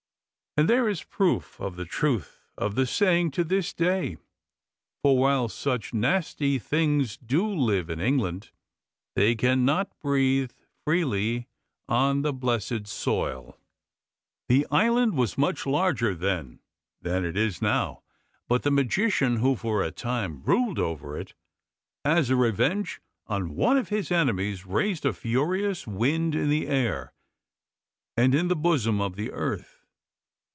And 0.57 0.69
there 0.69 0.89
is 0.89 1.03
proof 1.05 1.61
of 1.61 1.77
the 1.77 1.85
truth 1.85 2.43
of 2.57 2.75
the 2.75 2.85
saying 2.85 3.31
to 3.31 3.45
this 3.45 3.71
day, 3.73 4.17
for 5.01 5.17
while 5.17 5.47
such 5.47 5.93
nasty 5.93 6.59
things 6.59 7.15
do 7.15 7.47
live 7.49 7.89
in 7.89 8.01
England 8.01 8.51
they 9.15 9.33
cannot 9.33 9.97
breathe 10.01 10.51
freely 10.83 11.47
on 11.87 12.21
the 12.21 12.33
blessed 12.33 12.85
soil. 12.85 13.57
The 14.49 14.67
island 14.69 15.13
was 15.15 15.37
much 15.37 15.65
larger 15.65 16.13
then 16.13 16.59
than 17.01 17.23
it 17.23 17.37
is 17.37 17.61
now, 17.61 18.03
but 18.49 18.63
the 18.63 18.71
magician 18.71 19.37
who 19.37 19.55
for 19.55 19.81
a 19.81 19.89
time 19.89 20.43
ruled 20.43 20.79
over 20.79 21.17
it, 21.17 21.33
as 22.03 22.29
a 22.29 22.35
revenge 22.35 22.99
on 23.25 23.55
one 23.55 23.77
of 23.77 23.87
his 23.87 24.11
enemies, 24.11 24.65
raised 24.65 25.05
a 25.05 25.13
furious 25.13 25.87
wind 25.87 26.35
in 26.35 26.49
the 26.49 26.67
air 26.67 27.13
and 28.17 28.35
in 28.35 28.49
the 28.49 28.55
bosom 28.57 28.99
of 28.99 29.15
the 29.15 29.31
earth. 29.31 29.77